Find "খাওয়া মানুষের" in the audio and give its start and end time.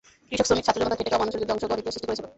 1.11-1.39